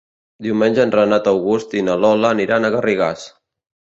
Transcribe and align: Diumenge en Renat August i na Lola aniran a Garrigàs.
Diumenge 0.43 0.79
en 0.87 0.93
Renat 0.95 1.29
August 1.31 1.75
i 1.81 1.83
na 1.89 1.97
Lola 2.05 2.31
aniran 2.37 2.65
a 2.65 2.73
Garrigàs. 2.77 3.27